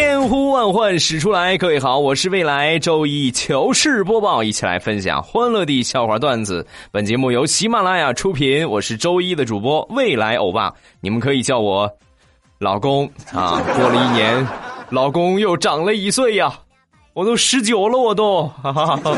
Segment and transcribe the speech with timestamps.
[0.00, 6.66] 千呼万唤始出来，各位好，我是未来周一糗事播报，一起来分享欢乐地笑话段子。
[6.90, 10.72] 本节目由喜马拉雅出品，我是周一的主播未来欧巴，
[11.02, 11.86] 你们可以叫我
[12.58, 13.60] 老公啊。
[13.76, 14.48] 过了一年，
[14.88, 16.50] 老公又长了一岁呀，
[17.12, 18.44] 我都十九了，我都。
[18.62, 19.12] 哈哈哈哈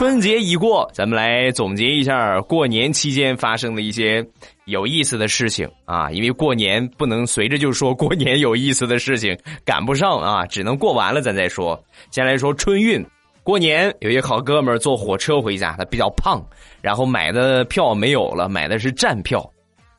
[0.00, 4.26] 春节已过，咱们来总结一下过年期间发生的一些
[4.64, 6.10] 有意思的事情啊！
[6.10, 11.78] 因为过年不能随着就说过年有意思的事情，赶不上啊，只能过完了咱再说。
[12.10, 13.04] 先来说春运，
[13.42, 16.42] 过年有一好哥们坐火车回家，他比较胖，
[16.80, 19.46] 然后买的票没有了，买的是站票，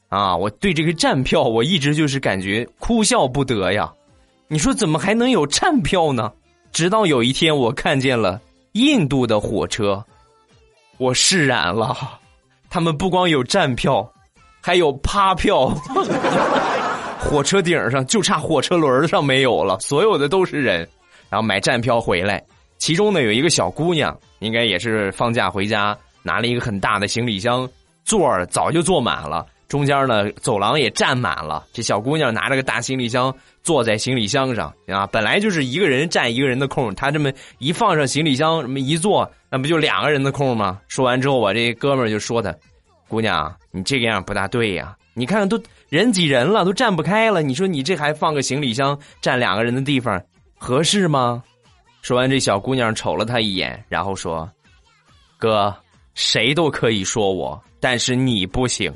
[0.09, 3.87] 啊，我对这个站票我一直就是感觉哭笑不得呀。
[4.47, 6.31] 你说怎么还能有站票呢？
[6.71, 8.41] 直到有一天我看见了。
[8.73, 10.03] 印度的火车，
[10.97, 12.19] 我释然了。
[12.69, 14.09] 他们不光有站票，
[14.61, 15.69] 还有趴票。
[17.19, 20.87] 火车顶上就差火车轮上没有了，所有的都是人。
[21.29, 22.43] 然后买站票回来，
[22.77, 27.69] 其中呢有一个小姑娘，应该也是放假回家，拿了一个很大的行李箱，
[28.03, 29.45] 座儿早就坐满了。
[29.71, 31.65] 中间呢，走廊也站满了。
[31.71, 33.33] 这小姑娘拿着个大行李箱，
[33.63, 35.07] 坐在行李箱上啊。
[35.07, 40.81] 本来就是一个人占一个人的空，她这么一放上行李箱，这么一坐，那不就两个人的空吗？
[40.89, 42.53] 说完之后，我这哥们儿就说她
[43.07, 44.93] ：“姑娘，你这个样不大对呀！
[45.13, 47.41] 你看都人挤人了，都站不开了。
[47.41, 50.21] 你说你这还放个行李箱占两个人的地方，
[50.57, 51.41] 合适吗？”
[52.03, 54.51] 说完，这小姑娘瞅了他一眼，然后说
[55.39, 55.73] ：“哥，
[56.13, 58.93] 谁都可以说我，但是你不行。”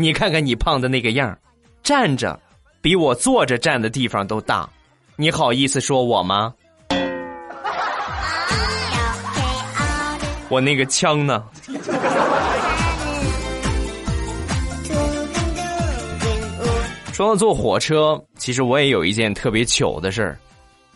[0.00, 1.36] 你看看你胖的那个样
[1.82, 2.38] 站着
[2.80, 4.70] 比我坐着站的地方都大，
[5.16, 6.54] 你好意思说我吗？
[10.48, 11.42] 我那个枪呢？
[17.12, 20.38] 说到坐火车，其实我也有一件特别糗的事儿，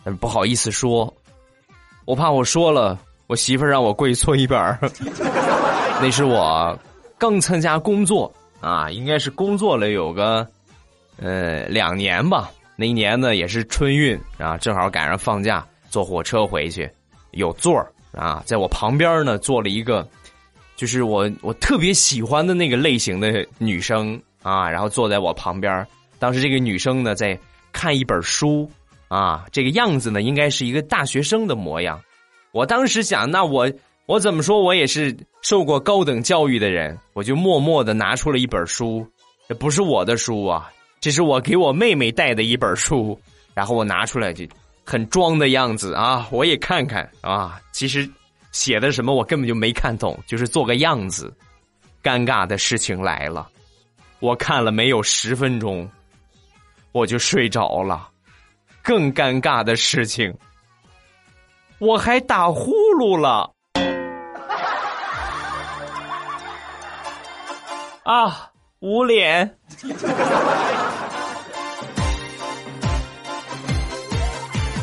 [0.05, 1.13] 但不好意思说，
[2.05, 2.97] 我怕我说了，
[3.27, 4.79] 我媳妇儿让我跪搓衣板儿
[6.01, 6.79] 那是我
[7.17, 8.33] 刚参加工作。
[8.63, 10.47] 啊，应该是工作了有个，
[11.17, 12.49] 呃，两年吧。
[12.77, 16.89] 那一年呢，也是春运啊，正好赶上放假，坐火车回去，
[17.31, 18.41] 有座儿啊。
[18.45, 20.07] 在我旁边呢，坐了一个，
[20.77, 24.69] 就是我我特别喜欢的那个类型的女生啊。
[24.69, 25.85] 然后坐在我旁边，
[26.17, 27.37] 当时这个女生呢在
[27.73, 28.71] 看一本书
[29.09, 32.01] 啊，这个样子呢应该是一个大学生的模样。
[32.53, 33.69] 我当时想，那我。
[34.05, 34.61] 我怎么说？
[34.61, 39.07] 我也是受过高等教育的人，我就默默的拿出了一本书，
[39.47, 40.69] 这不是我的书啊，
[40.99, 43.17] 这是我给我妹妹带的一本书。
[43.53, 44.45] 然后我拿出来就
[44.83, 47.61] 很装的 样子啊，我也看看啊。
[47.71, 48.09] 其实
[48.51, 51.31] 写的什么我根本就没看懂，就是做个样子。
[52.01, 53.47] 尴尬的事情来了，
[54.19, 55.89] 我看了没有十分钟，
[56.91, 58.09] 我就睡着了。
[58.81, 60.35] 更尴尬的事情，
[61.79, 63.52] 我还打呼噜了。
[68.03, 68.49] 啊，
[68.81, 69.49] 捂脸！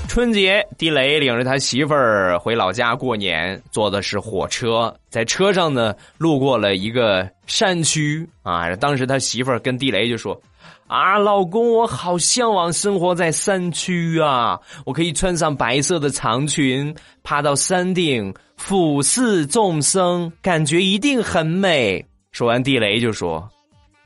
[0.08, 8.74] 春节，地雷领着他媳妇儿回老家过年，坐的是火车，在车上呢，路过了一个山区啊。
[8.76, 10.40] 当时他媳妇儿跟地雷就说
[10.88, 14.58] ：“啊，老公，我好向往生活在山区啊！
[14.86, 16.92] 我可以穿上白色的长裙，
[17.22, 23.46] 爬到山顶，俯视众生，感觉一定很美。”说完，地雷就说：“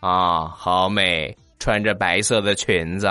[0.01, 3.07] 啊，好美，穿着白色的裙子，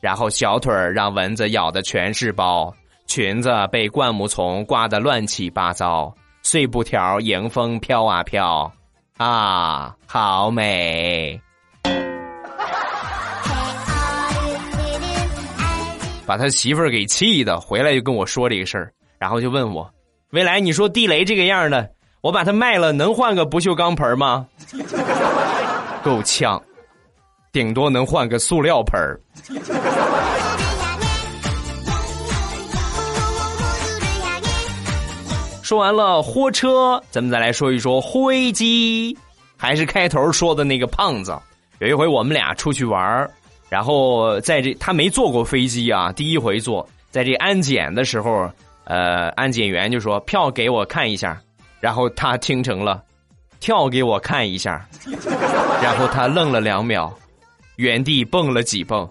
[0.00, 2.72] 然后小腿儿让蚊子咬的全是包，
[3.06, 8.72] 裙子被灌木丛刮的乱七八糟，碎布条迎风飘啊飘，
[9.16, 11.40] 啊，好美！”
[16.24, 19.88] 把他媳妇儿给气的，回来就跟我说这个事儿，然后就问我
[20.30, 21.90] ：“未来，你说地雷这个样的？”
[22.26, 24.44] 我把它卖了，能换个不锈钢盆吗？
[26.02, 26.60] 够呛，
[27.52, 29.20] 顶多能换个塑料盆儿
[35.62, 39.16] 说完了货车，咱们再来说一说飞机。
[39.56, 41.32] 还是开头说的那个胖子，
[41.78, 43.30] 有一回我们俩出去玩
[43.68, 48.50] 然后在这他没坐过飞机啊，第一回坐，在这安检的时候，
[48.82, 51.40] 呃，安检员就说票给我看一下。
[51.80, 53.02] 然后他听成了
[53.60, 54.86] “跳给我看一下”，
[55.82, 57.12] 然后他愣了两秒，
[57.76, 59.08] 原地蹦了几蹦。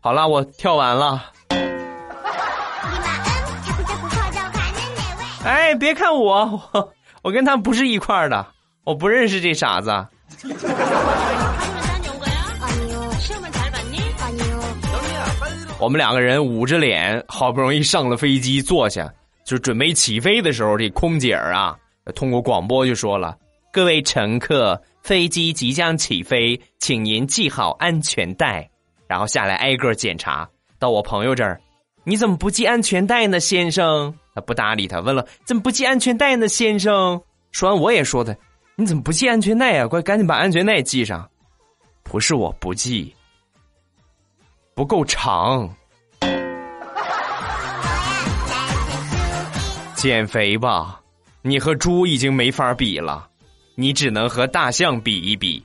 [0.00, 1.24] 好了，我跳完了。
[5.44, 6.92] 哎，别看我，我
[7.22, 8.44] 我跟他不是一块儿的，
[8.84, 10.06] 我不认识这傻子。
[15.78, 19.12] 我们两个人捂着脸，好不容易上了飞机，坐下，
[19.46, 21.78] 就准备起飞的时候，这空姐儿啊，
[22.16, 23.38] 通过广播就说了
[23.72, 28.68] ：“各位乘客，飞机即将起飞，请您系好安全带。”
[29.06, 30.46] 然后下来挨个检查。
[30.80, 31.60] 到我朋友这儿，
[32.02, 34.12] 你怎么不系安全带呢，先生？
[34.34, 37.22] 他不搭理他，问了：“怎么不系安全带呢，先生？”
[37.52, 38.36] 说完我也说他
[38.74, 39.86] ：“你怎么不系安全带呀？
[39.86, 41.30] 快赶紧把安全带系上。”
[42.02, 43.14] 不是我不系。
[44.74, 45.72] 不够长，
[49.96, 51.00] 减肥吧！
[51.40, 53.26] 你和猪已经没法比了，
[53.74, 55.64] 你只能和大象比一比。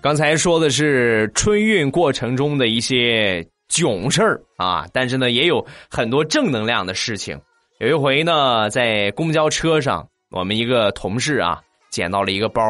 [0.00, 7.40] 刚才说的是春运过程中的一些囧事儿啊，但是呢，也有很多正能量的事情。
[7.78, 11.60] 有一回呢，在公交车上，我们一个同事啊。
[11.90, 12.62] 捡到了一个包，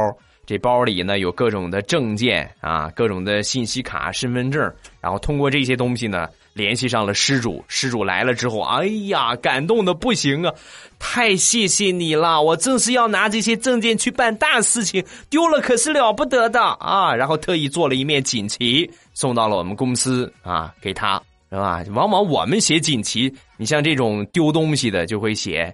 [0.44, 4.60] 这包里呢有各种的证件啊，各种的信息卡、身份证，
[5.00, 7.64] 然后通过这些东西呢联系上了失主。
[7.68, 10.52] 失主来了之后，哎呀，感动的不行啊！
[10.98, 17.14] 太谢谢你了，我正是要拿这些证件去办大事情，丢了可是了不得的啊！
[17.14, 21.84] 然后特意做了一面锦旗送到了我们公司啊，给他是吧？
[21.94, 25.72] 往往我们写锦旗，你像这种丢东西的就会写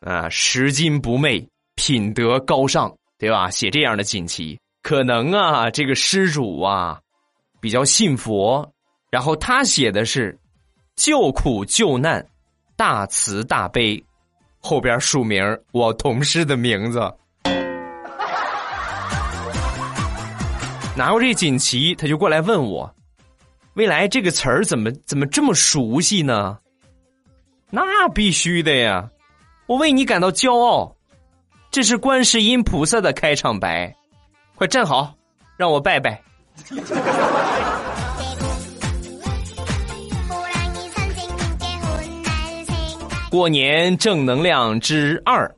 [0.00, 1.44] 啊，拾金不昧。
[1.76, 2.88] 品德高尚，
[3.24, 3.48] 对吧？
[3.48, 7.00] 写这样的锦旗，可能啊，这个施主啊，
[7.58, 8.70] 比较信佛，
[9.10, 10.38] 然后他写的是
[10.94, 12.22] “救苦救难，
[12.76, 14.04] 大慈大悲”，
[14.60, 15.42] 后边署名
[15.72, 17.00] 我同事的名字。
[20.94, 22.94] 拿过这锦旗，他就过来问我
[23.72, 26.58] ：“未来这个词儿怎么怎么这么熟悉呢？”
[27.72, 29.08] 那必须的呀，
[29.64, 30.94] 我为你感到骄傲。
[31.74, 33.92] 这是观世音菩萨的开场白，
[34.54, 35.12] 快站好，
[35.56, 36.22] 让我拜拜。
[43.28, 45.52] 过年正能量之二，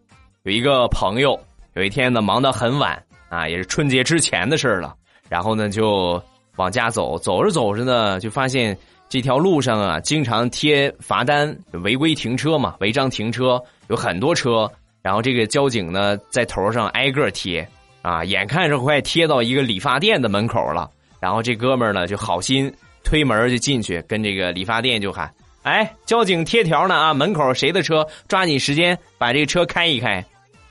[0.45, 1.39] 有一个朋友，
[1.75, 2.99] 有一天呢忙到很晚
[3.29, 4.95] 啊，也是春节之前的事了。
[5.29, 6.19] 然后呢就
[6.57, 8.75] 往家走，走着走着呢，就发现
[9.07, 11.55] 这条路上啊，经常贴罚单，
[11.85, 14.67] 违规停车嘛，违章停车有很多车。
[15.07, 17.65] 然后这个交警呢，在头上挨个贴，
[18.03, 20.91] 啊，眼看着快贴到一个理发店的门口了。
[21.21, 22.75] 然后这哥们儿呢，就好心
[23.05, 25.33] 推门就进去，跟这个理发店就喊
[25.63, 28.05] ：“哎，交警贴条呢啊，门口谁的车？
[28.27, 30.25] 抓紧时间把这个车开一开。”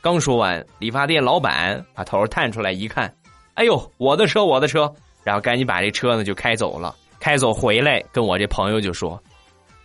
[0.04, 3.10] 刚说完，理发店老板把头探出来一看
[3.56, 4.94] ：“哎呦，我的车，我的车！”
[5.24, 6.94] 然后赶紧把这车呢就开走了。
[7.22, 9.18] 开走回来，跟我这朋友就说：“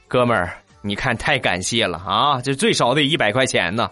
[0.09, 3.89] 哥们儿，你看太感谢了啊，这最少得一百块钱呢。”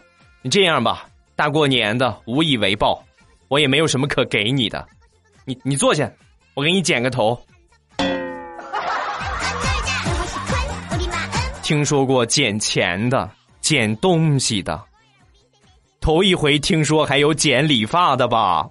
[0.49, 1.07] 这样吧，
[1.37, 3.03] 大过年的无以为报，
[3.49, 4.87] 我也没有什么可给你的，
[5.45, 6.11] 你你坐下，
[6.55, 7.39] 我给你剪个头。
[11.63, 13.31] 听说过捡钱的，
[13.61, 14.81] 捡东西的，
[16.01, 18.67] 头一回听说还有剪理发的吧？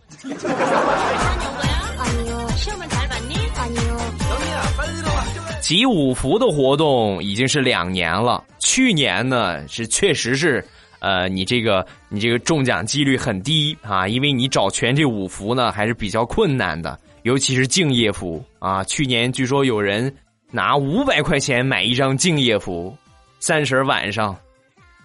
[5.61, 10.65] 集五福的活动已经是两年了，去年呢是确实是。
[10.99, 18.83] 呃，你这个你这个中奖几率很低啊，因为你找全这五福呢还是比较困难的，尤其是敬业福啊。
[18.85, 20.11] 去年据说有人
[20.49, 22.95] 拿五百块钱买一张敬业福，
[23.39, 24.35] 三十晚上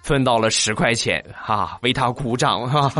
[0.02, 2.90] 分到了十块钱，哈，为他鼓掌哈。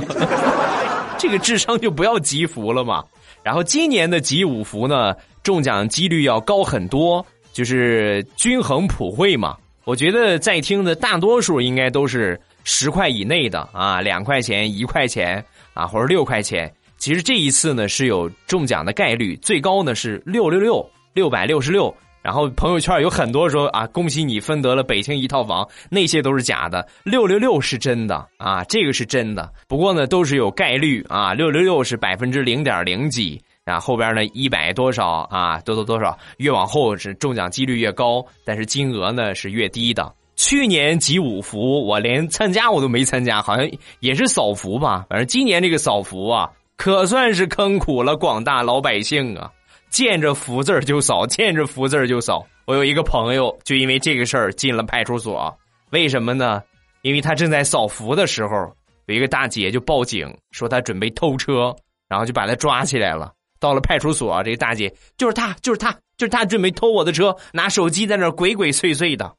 [1.16, 3.02] 这个智商就不要集福了嘛。
[3.42, 9.56] 然后今年的集五福呢，中奖几率要高很多，就是均衡普惠嘛。
[9.84, 12.38] 我觉得在听的大多数应该都是。
[12.64, 16.73] 十块以内的啊，两块钱、一块钱啊，或者六块钱。
[16.99, 21.95] 其实这一次呢是有中奖的概率，最高呢是六六六六百六十六。
[22.23, 29.52] 然后朋友圈有很多说啊，恭喜你分得了北京一套房，那些都是假的，六六六是真的啊，这个是真的。
[29.66, 40.14] 不过呢，都是有概率啊，六六六是百分之零点零几啊，后边呢一百多少啊，多多多少，越往后是中奖几率越高，但是金额呢是越低的。
[40.34, 43.70] 去年集五福，我连参加我都没参加，好像
[44.00, 45.06] 也是扫福吧。
[45.08, 49.50] 反正今年这个扫福啊，可算是坑苦了广大老百姓啊！
[49.90, 52.44] 见着福字就扫，见着福字就扫。
[52.64, 55.54] 我有一个朋友，就因为这个事儿进了派出所。
[55.90, 56.62] 为什么呢？
[57.02, 58.72] 因为他正在扫福的时候，
[59.06, 61.74] 有一个大姐就报警说他准备偷车，
[62.08, 63.30] 然后就把他抓起来了。
[63.60, 69.30] 到了派出所，这个大姐就是他，就是他，就是他准备偷我的车，拿手机在那鬼鬼祟祟的。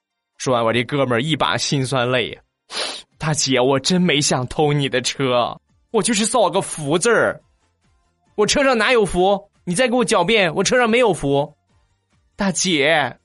[0.43, 2.41] 说完，我这哥们儿一把辛酸泪呀。
[3.17, 5.57] 大姐，我真没想偷你的车，
[5.91, 7.41] 我就是扫个福字儿。
[8.35, 9.41] 我车上哪有福？
[9.63, 11.50] 你再给我狡辩，我车上没有福。
[12.35, 13.15] 大姐，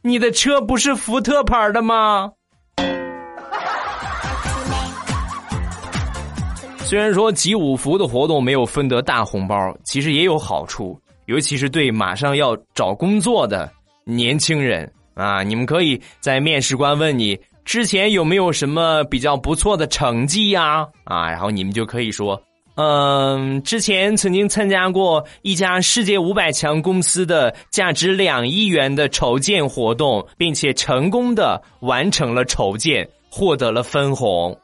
[0.00, 2.30] 你的车不是福特牌的吗？
[6.86, 10.96] 虽然说集五福的活动没有分得大红包，其实也有好处，
[11.26, 13.68] 尤其是对马上要找工作的
[14.04, 22.40] 年轻人啊，你们可以在面试官问你之前有没有什么比较不错的成绩呀啊，然后你们就可以说。
[22.76, 34.58] 嗯，之前曾经参加过一家世界五百强公司的价值两亿元的筹建活动，并且成功的完成了筹建，获得了分红。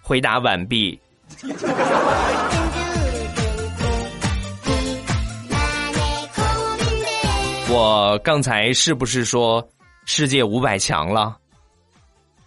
[0.00, 0.98] 回答完毕。
[7.72, 9.62] 我刚才是不是说
[10.12, 11.36] 世界五百强了？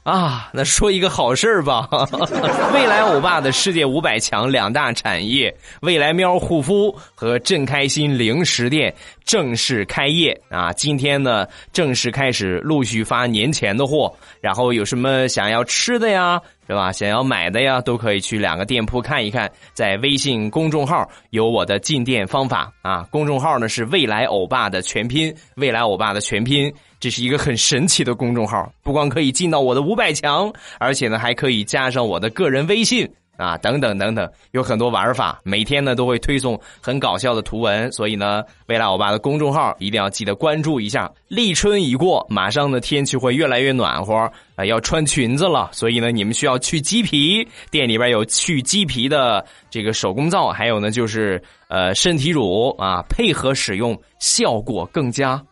[0.04, 1.88] 啊，那说一个好事儿吧，
[2.76, 8.94] 未来欧巴的世界五百强两大产业，未来喵护肤和正开心零食店
[9.24, 10.74] 正式开业啊！
[10.74, 16.42] 今天呢，正式开始陆续发年前的货，然后有什么想要吃的呀？
[16.68, 16.92] 是吧？
[16.92, 19.50] 想要买的呀，都可以去两个店铺看一看。
[19.74, 23.08] 在微信公众号有我的进店方法啊！
[23.10, 26.74] 公众号呢是未来欧巴的全拼，未来欧巴的全拼。
[27.04, 33.06] 这是一个很神奇的公众号，不光可以进到我的五百强，而且呢还可以加上我的个人微信
[33.36, 35.38] 啊，等等等等，有很多玩法。
[35.44, 41.12] 每天呢都会推送很搞笑的图文，所以呢，未来欧巴的公众号一定要记得关注一下。
[41.28, 55.44] 立春已过，马上呢天气会越来越暖和啊，要穿裙子了，所以呢你们需要去鸡皮，店里边有去鸡皮的这个手工皂，还有呢就是呃身体乳啊，配合使用效果更佳。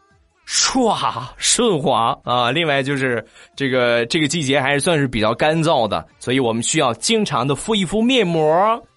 [0.54, 2.52] 唰，顺滑啊！
[2.52, 8.54] 另外就是这个这个季节还是算是比较干燥的，所以我们需要经常的敷一敷面膜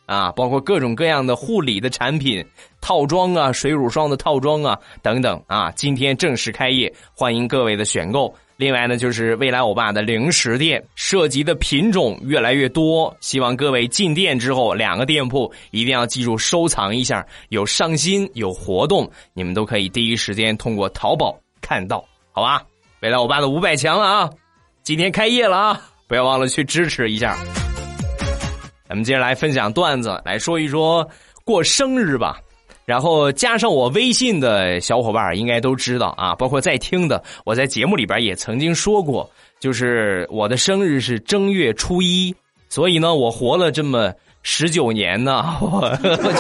[0.07, 2.45] 啊，包括各种各样的护理的产品
[2.81, 5.71] 套装啊，水乳霜的套装啊等等啊。
[5.77, 8.35] 今天正式开业，欢迎各位的选购。
[8.57, 21.37] 另外呢，就是未来欧巴的零食店，涉及的品种越来越多，希望各位进店之后，两个店铺一定要记住收藏一下，有上新有活动，你们都可以第一时间通过淘宝。
[21.65, 22.63] 看到，好吧，
[23.01, 24.31] 未来欧巴的五百强了啊！
[24.83, 27.39] 今天开业了啊，不要忘了去支持一下。
[28.87, 31.09] 咱们接着来分享段子，来说一说
[31.43, 32.39] 过生日吧。
[32.85, 39.29] 然后加上我微信的小伙伴应该都知道啊，包括在听的，我在节目里边也曾经说过，
[39.59, 42.35] 就是我的生日是正月初一，
[42.69, 45.81] 所以呢，我活了这么十九年呢， 我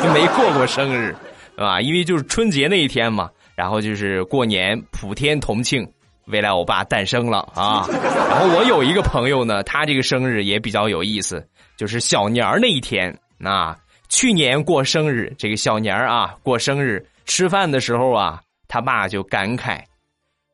[0.02, 1.16] 就没过过生日，
[1.56, 1.80] 啊？
[1.80, 3.30] 因为就是春节那一天嘛。
[3.56, 5.86] 然后就是过年，普天同庆，
[6.26, 7.86] 未来欧巴诞生了啊！
[8.28, 11.46] 然后我有一个朋友呢，他这个生日也比较有意思，
[11.76, 13.16] 就是小年儿那一天。
[13.42, 13.76] 啊
[14.08, 19.80] 去年过生日，这个小年儿啊，过生日吃饭的时候啊，他爸就感慨：“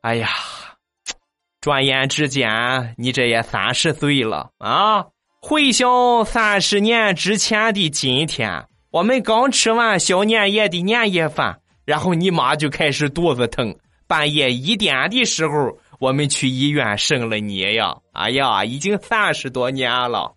[0.01, 0.29] 哎呀，
[1.59, 5.05] 转眼之间你这也三十岁了啊！
[5.41, 13.75] 回想三十年之前的今天，我们刚吃完小年夜的年夜饭。”然后你妈就开始肚子疼，
[14.07, 17.95] 半夜一点的时候，我们去医院生了你呀！
[18.13, 20.33] 哎呀，已经三十多年了。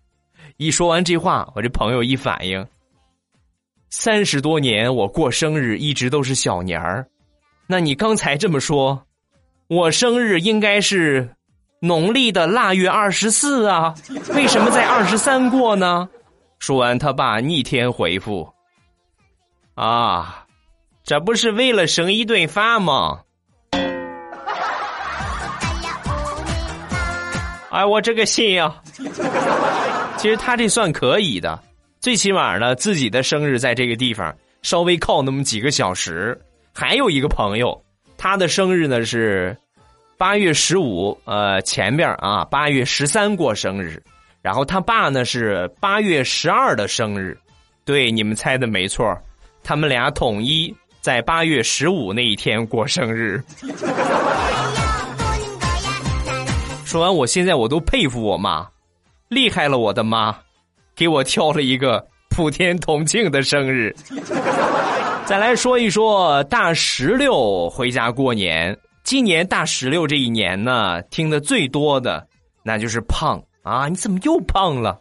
[0.57, 2.65] 一说完这话，我这朋友一反应，
[3.89, 7.07] 三十多年我过生日一直都是小年儿，
[7.67, 9.05] 那你刚才这么说，
[9.67, 11.29] 我生日应该是
[11.79, 13.93] 农历的腊月二十四啊？
[14.33, 16.07] 为什么在二十三过呢？
[16.59, 18.47] 说完，他爸逆天回复：
[19.75, 20.44] 啊。
[21.05, 23.19] 这不是为了省一顿饭吗？
[27.69, 28.81] 哎，我这个心呀！
[30.17, 31.61] 其实他这算可以的，
[31.99, 36.35] 最起码呢，自己的生日在这个地方稍微靠那么几个小时。
[36.73, 37.79] 还有一个朋友，
[38.17, 39.55] 他的生日呢是
[40.17, 44.01] 八月十五，呃，前边啊，八月十三过生日，
[44.41, 47.37] 然后他爸呢是八月十二的生日。
[47.85, 49.15] 对，你们猜的没错，
[49.63, 50.75] 他们俩统一。
[51.05, 53.39] 在八月十五那一天过生日。
[56.83, 58.67] 说完，我现在我都佩服我妈，
[59.27, 60.35] 厉害了，我的妈，
[60.95, 63.95] 给我挑了一个普天同庆的生日。
[65.27, 68.75] 再来说一说大石榴回家过年。
[69.03, 72.25] 今年大石榴这一年呢，听的最多的
[72.63, 73.87] 那就是胖啊！
[73.87, 74.99] 你怎么又胖了？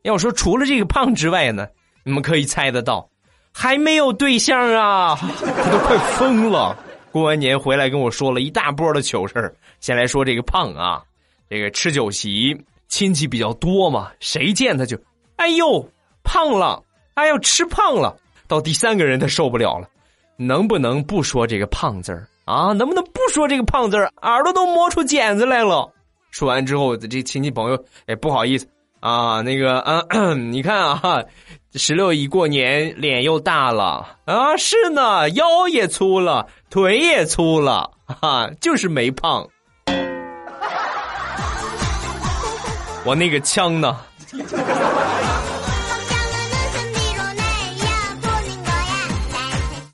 [0.00, 1.66] 要说除了这个胖之外呢，
[2.06, 3.06] 你们可以猜得到，
[3.52, 5.16] 还没有对象啊，
[5.62, 6.76] 他都快疯了。
[7.10, 11.02] 过完年回来跟我说了一大波的糗事先来说这个胖啊，
[11.50, 12.56] 这个吃酒席
[12.88, 14.98] 亲戚比较多嘛，谁见他就，
[15.36, 15.86] 哎呦
[16.24, 16.82] 胖了，
[17.14, 18.16] 哎呦吃胖了。
[18.48, 19.88] 到第三个人他受不了了，
[20.36, 22.26] 能不能不说这个胖字儿？
[22.44, 24.10] 啊，能不能不说这个胖字儿？
[24.22, 25.90] 耳朵都磨出茧子来了。
[26.30, 28.66] 说完之后，这亲戚朋友，哎，不好意思
[29.00, 30.02] 啊，那个啊，
[30.34, 31.22] 你看啊，
[31.74, 39.48] 石榴一过年脸又大了啊，是呢，腰也粗了，腿也粗了，哈，就是没胖。
[43.06, 43.96] 我那个枪呢？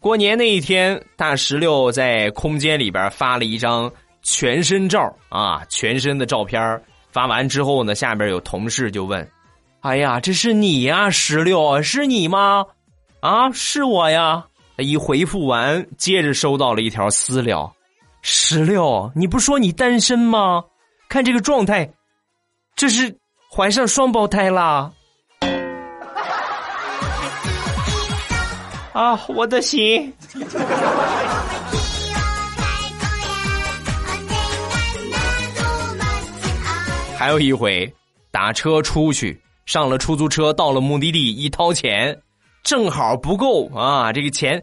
[0.00, 3.88] 过年那一天，大石榴在空间里边发了一张
[4.23, 6.61] 全身照啊，全身的照片。
[7.12, 9.25] 发完之后呢，下边有同事就问
[9.80, 12.66] ：“哎呀，这是你呀，石榴，是你吗？
[13.20, 14.44] 啊，是我呀。”
[14.78, 17.73] 一回复完，接着收到了一条私聊
[18.23, 20.64] ：“石榴，你不说你单身吗？
[21.08, 21.88] 看这个状态，
[22.76, 23.16] 这是
[23.50, 24.90] 怀上双胞胎啦。”
[28.92, 30.12] 啊，我的心！
[37.16, 37.92] 还有一回，
[38.30, 42.18] 打车出去，上了出租车，到了目的地，一掏钱，
[42.62, 44.62] 正好不够啊，这个钱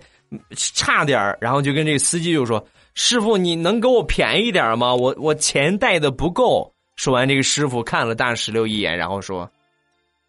[0.50, 4.96] 差点然后就跟这个司机就说：“师傅，你能给我便宜点吗？
[4.96, 9.48] 我我钱带的不够。”说完，这个师傅看了大石榴一眼，然后说：“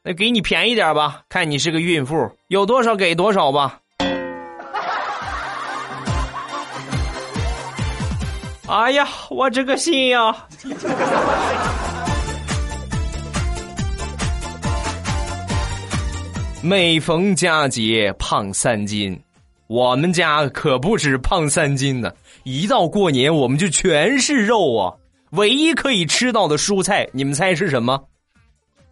[0.05, 3.81] 那给你便宜点吧，看你是个孕妇，有多少给多少吧。
[8.69, 10.47] ”哎呀，我这个心呀！
[16.67, 19.17] 每逢佳节胖三斤，
[19.69, 22.11] 我们家可不止胖三斤呢。
[22.43, 24.93] 一到过年，我们就全是肉啊！
[25.31, 28.03] 唯一可以吃到的蔬菜，你们猜是什么？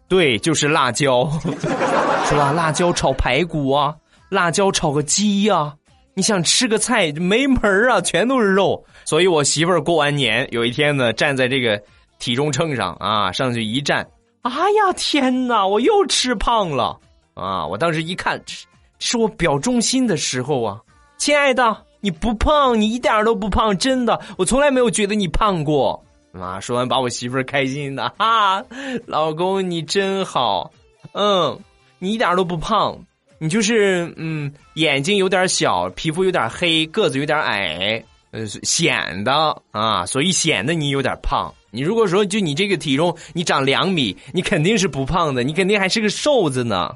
[0.07, 1.29] 对，就是辣椒，
[2.29, 2.53] 是吧？
[2.53, 3.93] 辣椒炒排骨啊，
[4.29, 5.73] 辣椒炒个鸡呀。
[6.13, 8.81] 你想吃个菜没门儿啊，全都是肉。
[9.03, 11.83] 所以我媳妇儿过完年有一天呢，站在这个
[12.19, 14.07] 体重秤上啊，上去一站，
[14.43, 16.97] 哎呀天哪，我又吃胖了
[17.35, 17.67] 啊！
[17.67, 18.65] 我当时一看，是
[18.97, 20.81] 是我表忠心的时候啊，
[21.17, 26.59] 亲爱的，你不胖，你一点都不胖，真的，我从来没有觉得你胖过啊！
[26.59, 28.63] 说完把我媳妇儿开心的哈，
[29.05, 30.71] 老公你真好，
[31.11, 31.59] 嗯，
[31.99, 32.97] 你一点都不胖。
[33.37, 41.53] 你就是嗯，眼睛有点小，皮肤有点黑，个子有点矮，呃，显得啊，所以显得你有点胖。
[41.69, 46.95] 你如果说就你这个体重，你长两米，你肯定是不胖的，你肯定还是个瘦子呢。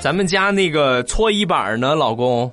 [0.00, 2.50] 咱们家那个搓衣板呢，老公。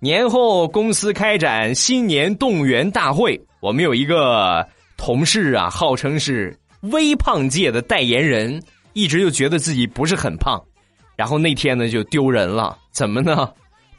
[0.00, 8.60] 年后公司开展新年动员大会，我们有一个同事啊，号称是微胖界的代言人，
[8.94, 10.60] 一直就觉得自己不是很胖，
[11.14, 13.48] 然后那天呢就丢人了，怎么呢？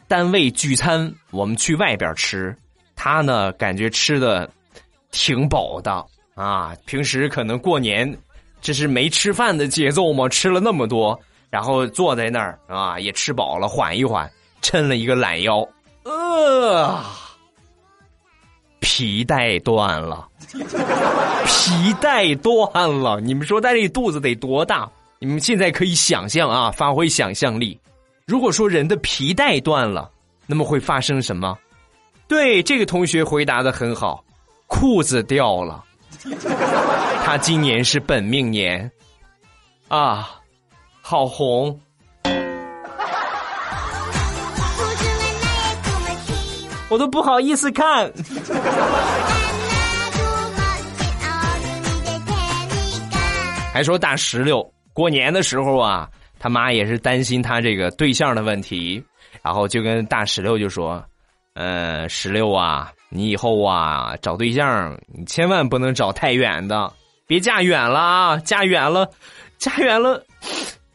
[0.08, 2.54] 单位聚餐，我们去外边吃，
[2.96, 4.50] 他呢感觉吃的
[5.12, 6.06] 挺饱的
[6.36, 8.18] 啊，平时可能过年
[8.62, 11.20] 这是没吃饭的节奏嘛，吃了那么多，
[11.50, 14.30] 然后坐在那儿啊也吃饱了，缓一缓，
[14.62, 15.68] 抻了一个懒腰。
[16.04, 17.02] 呃，
[18.80, 20.28] 皮带断了，
[21.46, 23.20] 皮带断了。
[23.22, 24.90] 你们说他这肚子得多大？
[25.20, 27.80] 你们现在可以想象啊，发挥想象力。
[28.26, 30.10] 如果说人的皮带断了，
[30.46, 31.58] 那么会发生什么？
[32.28, 34.24] 对，这个同学回答的很好，
[34.68, 35.84] 裤子掉了。
[37.26, 38.92] 他今年是本命年，
[39.88, 40.30] 啊，
[41.02, 41.80] 好红。
[46.90, 48.12] 我都不好意思看。
[53.74, 59.04] 还说大石榴过年的时候啊，他妈也是担心他这个对象的问题，
[59.42, 61.04] 然后就跟大石榴就说
[61.56, 66.92] ：“嗯，石榴啊，你以后啊找对象，你千万不能找太远的，
[67.28, 69.08] 别嫁远了啊，嫁远了，
[69.60, 70.26] 嫁远了，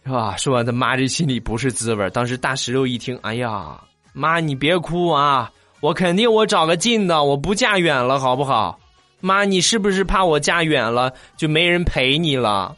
[0.04, 3.80] 是吧？”说完，他妈这心里不是滋味当时大石榴一听，哎呀，
[4.12, 5.48] 妈你别哭啊。
[5.80, 8.76] 我肯定我找个近的，我不嫁远了，好不好？
[9.20, 12.74] 妈，你是不是怕我嫁远了就没人陪你了？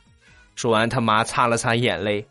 [0.55, 2.22] 说完，他妈擦了擦眼泪。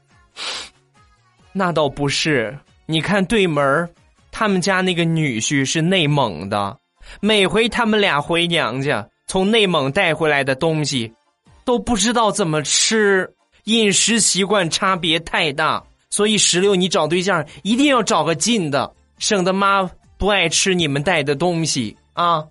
[1.51, 3.89] 那倒不是，你看对门
[4.31, 6.77] 他们家那个女婿是内蒙的，
[7.19, 11.13] 每回他们俩回娘家，从内蒙带回来的东西，
[11.65, 13.29] 都不知道怎么吃，
[13.65, 15.83] 饮食习惯差别太大。
[16.09, 22.43] 所以石榴，你找对象一定要找个近的，省得妈不爱吃你们带的东西啊。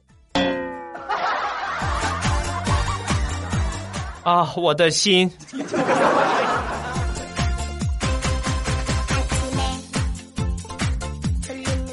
[4.22, 5.30] 啊，我的心！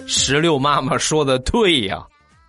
[0.06, 2.04] 石榴妈妈说的对呀，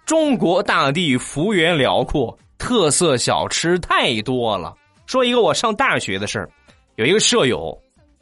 [0.06, 4.72] 中国大地幅员辽阔，特色小吃太多了。
[5.04, 6.48] 说一个我上大学的事儿，
[6.94, 7.76] 有一个舍友，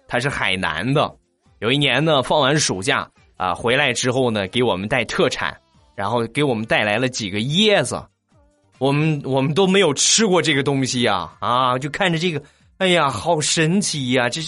[0.08, 1.14] 他是海南的，
[1.58, 5.54] 有一年呢，放完暑假啊回来之后呢，给我们带特产，
[5.94, 8.02] 然后给我们带来了几个椰子。
[8.78, 12.42] 我们我们都没有吃过这个东西呀，啊，就看着这个，
[12.78, 14.26] 哎呀，好神奇呀！
[14.30, 14.40] 这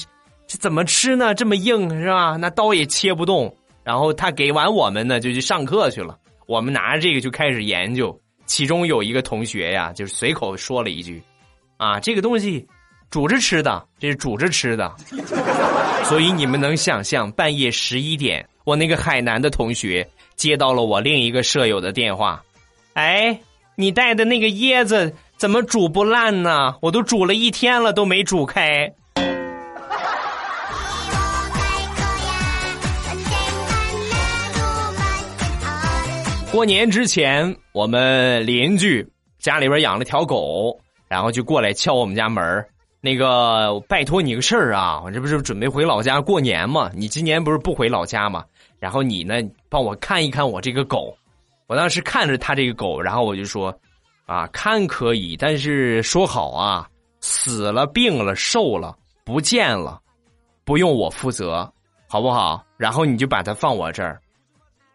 [0.47, 1.35] 这怎么吃呢？
[1.35, 2.37] 这么硬是吧？
[2.37, 3.55] 那刀也切不动。
[3.85, 6.17] 然后他给完我们呢，就去上课去了。
[6.47, 8.19] 我们拿着这个就开始研究。
[8.47, 11.23] 其中有一个同学呀，就是随口说了一句
[11.77, 12.67] ：“啊，这个东西
[13.11, 14.95] 煮着吃的，这是煮着吃的。”
[16.05, 22.43] 所以你们能想象，半夜十一点，我那个海南的同学接到了我另一个舍友的电话，
[22.95, 23.39] 哎。
[23.79, 26.75] 你带的那个椰子怎么煮不烂呢？
[26.81, 28.91] 我都煮了一天了，都没煮开。
[36.53, 39.07] 过年之前，我们邻居
[39.39, 42.65] 家里边养了条狗，然后就过来敲我们家门
[43.01, 46.91] 那个，拜托你个事儿啊，我这不是准备回老家过年嘛？
[46.95, 48.45] 你今年不是不回老家嘛？
[48.79, 49.35] 然后你呢，
[49.69, 51.17] 帮我看一看我这个狗。
[51.67, 53.77] 我当时看着他这个狗，然后我就说
[54.25, 56.89] ：“啊，看可以，但是说好啊，
[57.21, 60.01] 死了、病了、瘦了、不见了，
[60.65, 61.71] 不用我负责，
[62.09, 64.21] 好不好？”然后你就把它放我这儿。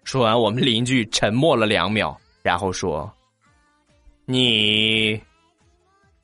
[0.04, 3.12] 说完，我们邻居沉默了两秒，然后说
[4.26, 5.22] ：“你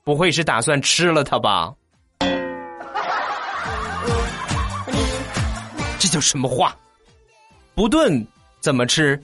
[0.04, 1.74] 不会是打算吃了它吧？”
[6.00, 6.76] 这叫什么话？
[7.76, 8.26] 不炖
[8.60, 9.22] 怎么吃？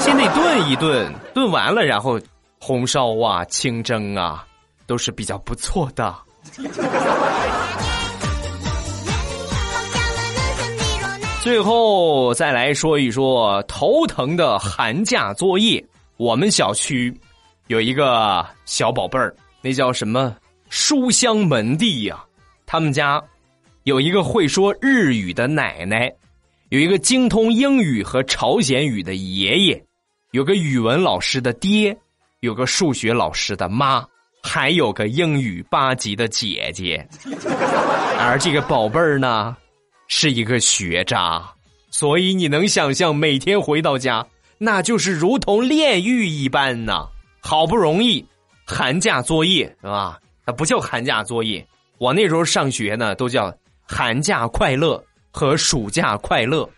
[0.00, 2.20] 先得炖一炖，炖完了然后
[2.60, 4.46] 红烧啊、清蒸啊，
[4.86, 6.14] 都是比较不错的。
[11.40, 15.82] 最后再来说一说头疼的寒假作业。
[16.16, 17.14] 我们小区
[17.68, 20.36] 有一个小宝贝儿，那叫什么
[20.68, 22.22] 书香门第呀？
[22.66, 23.22] 他们家
[23.84, 26.12] 有一个会说日语的奶奶。
[26.70, 29.82] 有一个精通英语和朝鲜语的爷爷，
[30.32, 31.96] 有个语文老师的爹，
[32.40, 34.04] 有个数学老师的妈，
[34.42, 37.08] 还有个英语八级的姐姐。
[38.18, 39.56] 而这个宝贝儿呢，
[40.08, 41.48] 是一个学渣，
[41.90, 44.26] 所以你能想象每天回到家，
[44.58, 47.06] 那就是如同炼狱一般呐。
[47.40, 48.26] 好不容易
[48.66, 50.18] 寒假作业是吧？
[50.44, 51.64] 它不叫寒假作业，
[51.98, 55.02] 我那时候上学呢，都叫寒假快乐。
[55.30, 56.68] 和暑假快乐，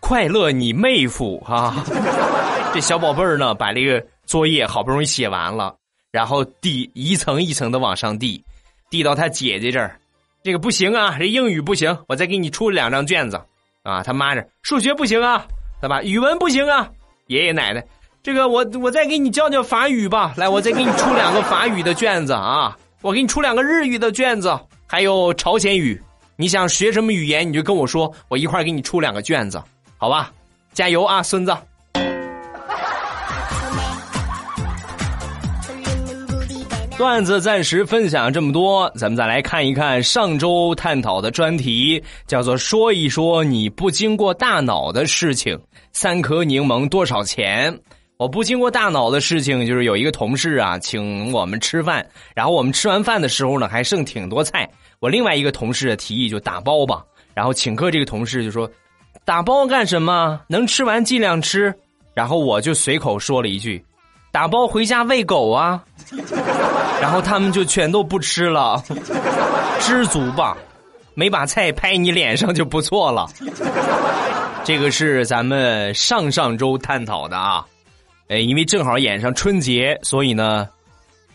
[0.00, 1.84] 快乐你妹夫啊！
[2.74, 5.76] 这小宝贝儿呢，把这个作业好不容易写完了，
[6.10, 8.42] 然后递一层一层的往上递，
[8.90, 10.00] 递到他姐姐这儿。
[10.42, 13.40] 这个不行啊，这英语不行，我再给你出两张卷子
[13.82, 14.02] 啊。
[14.02, 15.46] 他妈这数学不行啊，
[15.80, 16.02] 对吧？
[16.02, 16.88] 语文不行啊。
[17.26, 17.84] 爷爷奶奶，
[18.22, 20.32] 这个我我再给你教教法语吧。
[20.36, 22.76] 来，我再给你出两个法语的卷子啊。
[23.02, 26.00] 我给你出两个日语的卷子，还有朝鲜语。
[26.36, 29.62] 你想学什么语言，你就跟我说，我一块给你出两个卷子，
[29.96, 30.32] 好吧？
[30.72, 31.56] 加油啊，孙子！
[36.98, 45.56] 段子暂时分享这么多，咱们再来看一看上周探讨的专题，叫做“说一说你不经过大脑的事情”。
[45.92, 47.72] 三颗柠檬多少钱？
[48.16, 54.68] 我不经过大脑的事情，就是有一个同事啊，请我们吃饭，然后我们吃完饭的时候呢，还剩挺多菜。
[54.98, 58.68] 我另外一个同事提议就打包吧，然后请客这个同事就说
[59.24, 60.40] ：“打包干什么？
[60.48, 61.72] 能吃完尽量吃。”
[62.12, 63.80] 然后我就随口说了一句
[64.38, 65.82] ：“打包回家喂狗啊。
[67.02, 68.80] ”然后他们就全都不吃了，
[69.82, 70.56] 知足吧，
[71.14, 73.28] 没把菜拍你脸上就不错了。
[74.62, 77.66] 这个是咱们上上周探讨的啊，
[78.28, 80.68] 哎，因为正好演上春节，所以呢。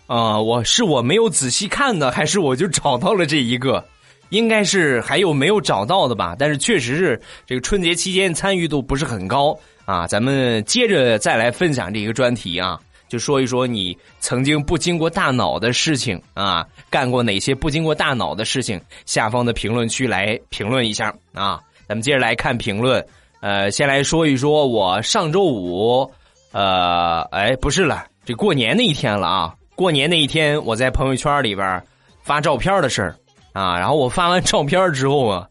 [0.08, 3.84] 啊，我是我没有仔细看的，还是我就找到了这一个？
[4.30, 6.38] 应该是还有没有找到的吧？
[6.40, 10.08] 但是确实是这个春节期间参与度不是很高啊。
[10.08, 12.80] 咱们接着再来分享这个专题啊。
[13.14, 18.82] 就说一说你曾经不经过大脑的事情啊，干过哪些不经过大脑的事情？
[19.06, 21.62] 下方的评论区来评论一下啊。
[21.88, 23.06] 咱们接着来看评论，
[23.40, 26.12] 呃，先来说一说我上周五，
[26.54, 29.54] 呃，哎，不是了，这过年那一天了啊。
[29.76, 31.84] 过年那一天，我在朋友圈里边
[32.24, 33.16] 发照片的事儿
[33.54, 35.48] 啊，然后我发完照片之后啊。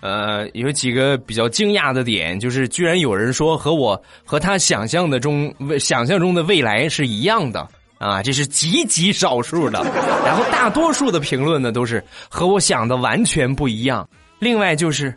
[0.00, 7.66] 呃，有几个比较惊讶的点，就是居然有人说和我和他想象的中想象中的未来是一样的
[7.98, 9.82] 啊，这是极极少数的。
[10.24, 14.06] 然后大多数的评论呢，都是和我想的完全不一样。
[14.38, 15.14] 另外就是，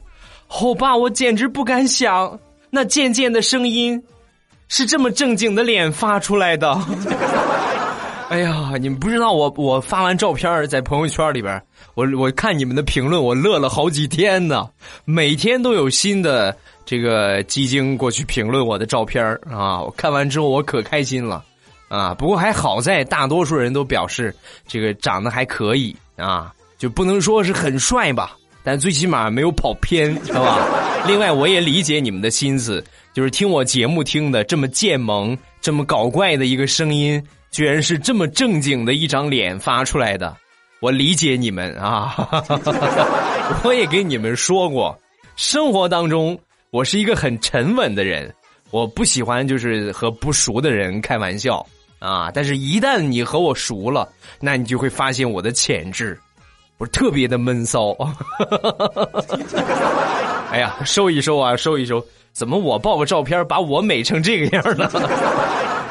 [0.47, 2.39] 欧巴，我简直不敢想，
[2.69, 4.01] 那渐渐的声音
[4.69, 6.73] 是这么正经的脸发出来的。
[8.29, 11.59] 哎呀，你们不知道我我发完照片在朋友圈里边，
[11.95, 14.69] 我我看你们的评论，我乐了好几天呢。
[15.03, 21.43] 每天都有新的这个基精过去评论我的照片啊，我看完之后我可开心了
[21.87, 22.13] 啊。
[22.13, 24.33] 不过还好在大多数人都表示
[24.67, 30.67] 这个长得还可以啊，就不能说是很帅吧，但最起码没有跑偏，是吧？
[31.07, 37.19] 另外我也理解你们的心思，就是听我节目听的这么贱萌、这么搞怪的一个声音。
[37.51, 40.35] 居然是这么正经的一张脸发出来的，
[40.79, 42.15] 我理解你们啊！
[43.63, 44.97] 我也给你们说过，
[45.35, 46.37] 生活当中
[46.71, 48.33] 我是一个很沉稳的人，
[48.71, 51.65] 我不喜欢就是和不熟的人开玩笑
[51.97, 52.29] 啊。
[52.31, 54.07] 但是，一旦你和我熟了，
[54.39, 56.17] 那你就会发现我的潜质，
[56.77, 57.95] 我特别的闷骚。
[60.51, 62.03] 哎呀，收一收啊，收一收！
[62.31, 64.89] 怎么我爆个照片，把我美成这个样了？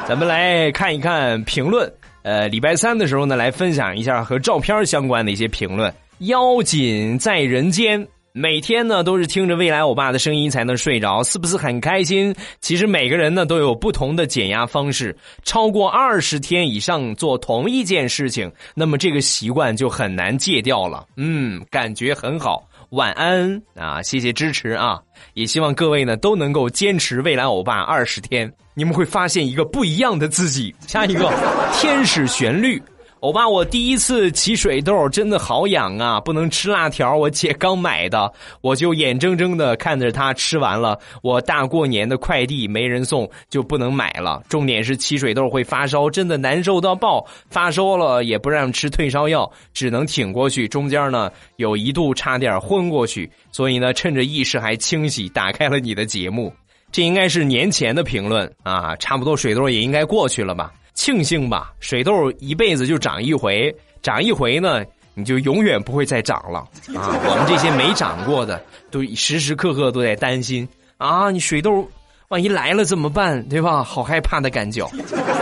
[0.09, 1.87] 咱们来看一看评论。
[2.23, 5.93] 呃，礼拜三的时候呢，来分享一下和照片相关的一些评论。
[6.21, 12.33] 妖精在人间，每天呢都是听着未来欧巴的声音才能睡着，是不是很开心？
[12.59, 15.15] 其实每个人呢都有不同的减压方式。
[15.43, 21.05] 超过二十天以上做同一件事情，那么这个习惯就很难戒掉了。
[21.17, 22.67] 嗯，感觉很好。
[22.89, 24.99] 晚安啊，谢谢支持啊！
[25.35, 28.51] 也希望各位呢都能够坚持未来欧巴二十天。
[28.73, 30.73] 你们会发现一个不一样的自己。
[30.87, 31.31] 下一个，
[31.73, 32.81] 天使旋律。
[33.21, 36.21] 欧巴，我第一次起水痘，真的好痒啊！
[36.21, 40.97] 不能吃辣条，我姐刚买的，我就眼睁睁的看着她吃完了。
[41.21, 44.41] 我大过年的快递没人送，就不能买了。
[44.47, 47.25] 重点是起水痘会发烧，真的难受到爆。
[47.49, 50.65] 发烧了也不让吃退烧药，只能挺过去。
[50.65, 56.53] 中间呢有一度差点昏过去，所以呢趁着意识还清晰，打开了你的节目。
[56.89, 60.71] 这应该是年前的评论啊，差不多水痘也应该过去了吧。
[60.99, 64.83] 庆幸吧，水痘一辈子就长一回，长一回呢，
[65.13, 66.59] 你就永远不会再长了
[66.93, 67.07] 啊！
[67.23, 71.31] 我们这些没长过的，都时时刻刻都在担心啊！
[71.31, 71.89] 你水痘
[72.27, 73.41] 万一来了怎么办？
[73.47, 73.81] 对吧？
[73.81, 74.85] 好害怕的感觉。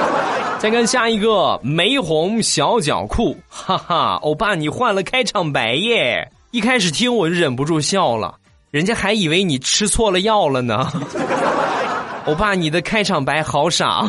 [0.62, 6.32] 再看下一个，玫红小脚裤，哈哈，欧巴你换了开场白耶！
[6.52, 8.36] 一开始听我就忍不住笑了，
[8.70, 10.88] 人家还以为你吃错了药了呢。
[12.28, 14.04] 欧巴，你的开场白好傻。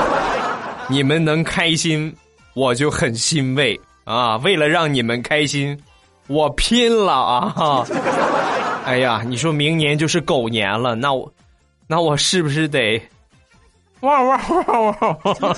[0.88, 2.12] 你们能开心，
[2.54, 4.36] 我就很欣慰啊！
[4.38, 5.78] 为了让你们开心，
[6.26, 7.86] 我拼了啊！
[8.84, 11.30] 哎呀，你说明年就是狗年了，那我，
[11.86, 13.00] 那我是不是得
[14.00, 15.56] 汪汪汪汪？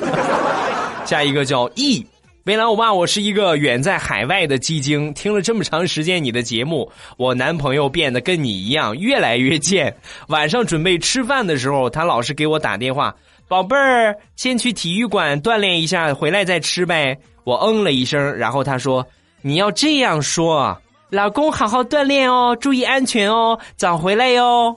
[1.07, 2.05] 下 一个叫 E，
[2.45, 9.95] 未来欧巴，我是一个远在海外的基精，听了这么长时间你的节目，我男朋友变得跟你一样越来越贱。
[10.27, 13.15] 晚上准备吃饭的时候，他老是给我打电话。
[13.47, 17.17] 宝贝儿，先去体育馆锻炼一下，回来再吃呗。
[17.45, 19.07] 我嗯了一声，然后他说
[19.41, 20.77] ：“你要这样说，
[21.11, 24.77] 老公好好锻炼哦，注意安全哦，早回来哟。”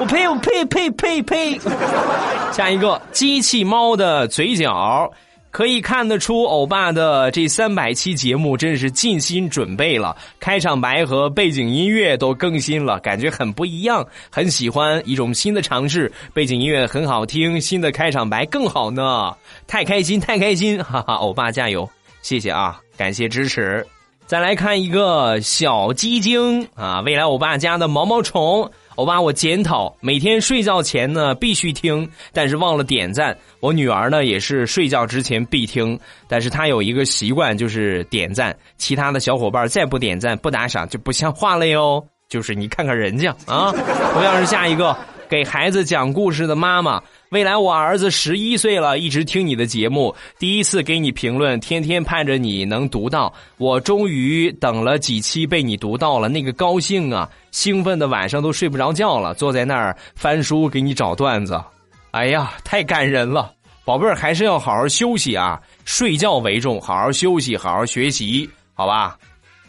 [0.00, 0.26] 我呸！
[0.26, 1.60] 我呸呸呸呸！
[2.50, 5.12] 下一个机器猫的嘴角。
[5.50, 16.10] 可以看得出，欧巴的这三百期节目真是尽心准备了，开场白和背景音乐都更新了，感觉很不一样，很喜欢一种新的尝试。
[16.32, 19.34] 背景音乐很好听，新的开场白更好呢，
[19.66, 21.14] 太开心，太开心，哈哈！
[21.14, 21.88] 欧巴加油，
[22.22, 23.84] 谢谢啊，感谢支持。
[24.26, 28.70] 再来看一个小鸡精啊，未来欧巴家的毛毛虫。
[29.00, 33.34] 欧巴，我检讨，每天睡觉前呢必须听，但是忘了点赞。
[33.60, 42.04] 我女儿呢也是睡觉之前必听，但是她有一个习惯就是点赞，其他的小伙伴再不点赞不打赏就不像话了哟。
[42.28, 43.72] 就是你看看人家啊，
[44.12, 44.94] 同样是下一个。
[45.30, 61.62] 给孩子讲故事的妈妈，未来我儿子十一岁了，一直听你的节目，第一次给你评论，天天盼着你能读到，我终于等了几期被你读到了，那个高兴啊，兴奋的晚上都睡不着觉了，坐在那儿翻书给你找段子，
[62.10, 63.52] 哎呀，太感人了，
[63.84, 69.16] 宝贝儿还是要好好休息啊，睡觉为重，好好休息，好好学习，好吧？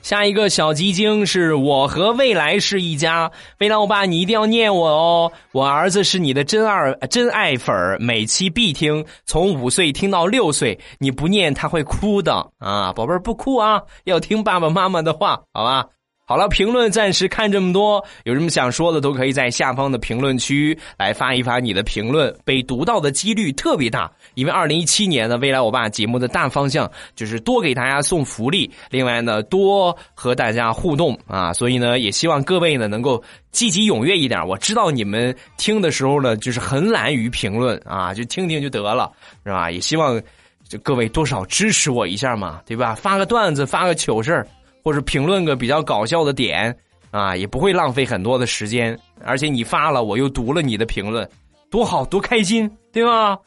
[0.02, 15.86] 下一个小鸡精是我和未来是一家，未来欧巴你一定要念我哦，我儿子是你的真二真爱粉，每期必听，从五岁听到六岁，你不念他会哭的啊，宝贝儿不哭啊，要听爸爸妈妈的话，好吧？
[16.32, 24.10] 好了，评论暂时看这么多，有什么想说的都可以在下方的评论区来发一发你的评论，被读到的几率特别大。
[24.36, 34.48] 因为二零一七年呢，未来我爸节目的大方向就是多给大家送福利，另外呢多和大家互动啊，所以呢也希望各位呢能够积极踊跃一点。
[34.48, 39.12] 我知道你们听的时候呢就是很懒于评论啊，就听听就得了，
[39.44, 39.70] 是吧？
[39.70, 40.18] 也希望
[40.66, 42.96] 就各位多少支持我一下嘛，对吧？
[42.96, 44.48] 发个段子，发个糗事儿。
[44.84, 46.76] 或者评论个比较搞笑的点
[47.12, 51.28] 啊，也不会浪费很多的时间，而且你发了，我又读了你的评论，
[51.70, 53.38] 多好多开心，对吧？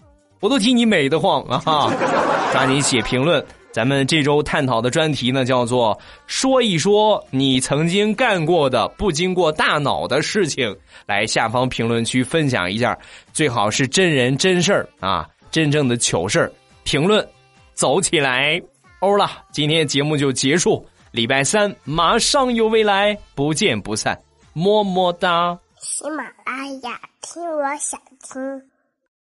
[0.40, 1.90] 我都替你美得慌啊！
[2.52, 3.42] 抓紧写评论，
[3.72, 12.96] 咱们这周探讨的专题呢，叫做说一说你曾经干过的不经过大脑的事情，来下方评论区分享一下，
[13.32, 16.52] 最好是真人真事儿啊，真正的糗事儿。
[16.82, 17.26] 评论
[17.72, 18.60] 走起来，
[19.00, 20.86] 欧了，今天节目就结束。
[21.14, 24.20] 礼拜三马上有未来，不见不散，
[24.52, 25.56] 么么哒。
[25.78, 28.62] 喜马拉雅，听我想听。